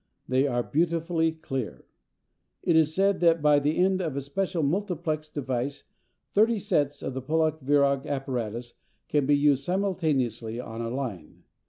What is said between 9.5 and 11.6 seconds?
simultaneously on a line!